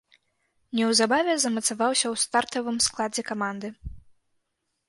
Неўзабаве 0.77 1.35
замацаваўся 1.43 2.05
ў 2.13 2.23
стартавым 2.23 2.77
складзе 2.87 3.21
каманды. 3.29 3.67